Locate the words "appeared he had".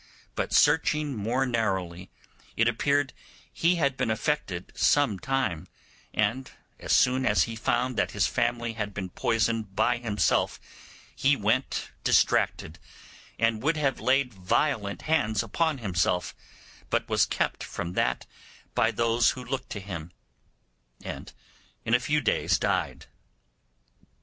2.67-3.97